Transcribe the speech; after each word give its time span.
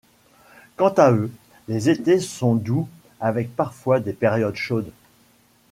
Quant 0.77 0.95
à 0.97 1.11
eux, 1.11 1.31
les 1.67 1.91
étés 1.91 2.19
sont 2.19 2.55
doux 2.55 2.87
avec 3.19 3.55
parfois 3.55 3.99
des 3.99 4.13
périodes 4.13 4.55
chaudes. 4.55 4.91